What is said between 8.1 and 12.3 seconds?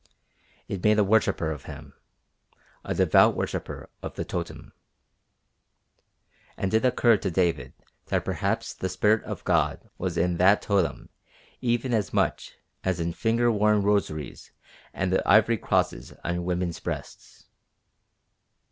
perhaps the spirit of God was in that totem even as